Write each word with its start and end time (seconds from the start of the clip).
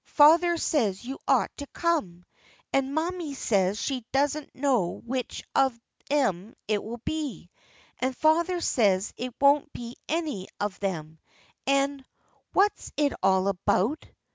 Father 0.15 0.57
says 0.57 1.05
you 1.05 1.19
ought 1.27 1.55
to 1.57 1.67
come, 1.73 2.25
and 2.73 2.95
mammy 2.95 3.35
says 3.35 3.79
she 3.79 4.03
doesn't 4.11 4.55
know 4.55 4.99
which 5.05 5.43
of 5.53 5.79
'em 6.09 6.55
it'll 6.67 6.97
be; 7.05 7.51
and 7.99 8.17
father 8.17 8.61
says 8.61 9.13
it 9.15 9.35
won't 9.39 9.71
be 9.73 9.95
any 10.09 10.47
of 10.59 10.79
them, 10.79 11.19
and 11.67 12.03
what's 12.53 12.91
it 12.97 13.13
all 13.21 13.47
about?" 13.47 14.03